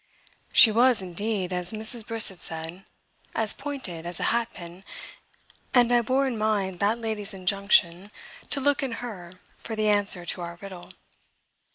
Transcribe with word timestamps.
She 0.51 0.71
was 0.71 1.03
indeed, 1.03 1.53
as 1.53 1.73
Mrs. 1.73 2.07
Briss 2.07 2.29
had 2.29 2.41
said, 2.41 2.85
as 3.35 3.53
pointed 3.53 4.03
as 4.07 4.19
a 4.19 4.23
hat 4.33 4.51
pin, 4.51 4.83
and 5.75 5.91
I 5.91 6.01
bore 6.01 6.25
in 6.25 6.39
mind 6.39 6.79
that 6.79 6.97
lady's 6.97 7.35
injunction 7.35 8.09
to 8.49 8.59
look 8.59 8.81
in 8.81 8.93
her 8.93 9.31
for 9.59 9.75
the 9.75 9.89
answer 9.89 10.25
to 10.25 10.41
our 10.41 10.57
riddle. 10.59 10.93